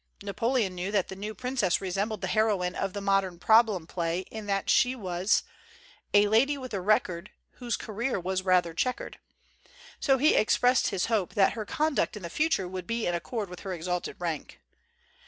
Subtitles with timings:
[0.23, 4.21] Napoleon knew that the new pr;< rnbled the hero ine of the modern problem play
[4.31, 5.43] in that she was
[6.11, 9.19] THE GENTLE ART OF REPARTEE A lady with a record Whose career was rather checkered,
[9.99, 13.47] so he expressed his hope that her conduct in the future would be in accord
[13.47, 14.59] with her exalted rank.